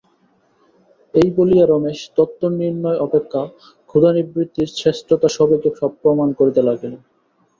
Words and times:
এই 1.13 1.29
বলিয়া 1.37 1.65
রমেশ 1.65 1.99
তত্ত্বনির্ণয় 2.17 2.99
অপেক্ষা 2.99 3.41
ক্ষুধানিবৃত্তির 3.89 4.69
শ্রেষ্ঠতা 4.75 5.27
সবেগে 5.37 5.69
সপ্রমাণ 5.79 6.29
করিতে 6.39 6.61
লাগিল। 6.67 6.93